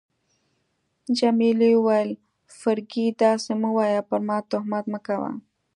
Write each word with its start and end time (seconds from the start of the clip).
جميلې 1.17 1.71
وويل: 1.77 2.11
فرګي، 2.59 3.07
داسي 3.19 3.53
مه 3.61 3.69
وایه، 3.75 4.01
پر 4.09 4.19
ما 4.27 4.37
تهمت 4.51 4.85
مه 4.91 4.99
کوه. 5.05 5.31